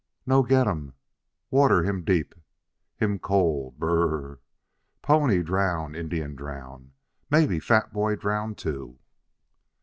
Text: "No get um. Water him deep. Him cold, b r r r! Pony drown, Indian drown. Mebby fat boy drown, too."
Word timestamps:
"No 0.25 0.41
get 0.41 0.65
um. 0.67 0.95
Water 1.51 1.83
him 1.83 2.03
deep. 2.03 2.33
Him 2.95 3.19
cold, 3.19 3.79
b 3.79 3.85
r 3.85 3.89
r 3.91 4.07
r! 4.29 4.39
Pony 5.03 5.43
drown, 5.43 5.93
Indian 5.93 6.33
drown. 6.35 6.93
Mebby 7.29 7.59
fat 7.59 7.93
boy 7.93 8.15
drown, 8.15 8.55
too." 8.55 8.97